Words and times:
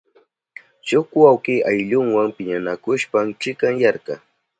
Shuk 0.87 1.09
wawki 1.21 1.55
ayllunwa 1.69 2.23
piñanakushpan 2.35 3.27
chikanyarka. 3.41 4.13